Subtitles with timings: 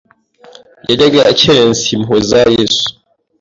[0.87, 2.85] Yajyaga akerensa impuhwe za Yesu.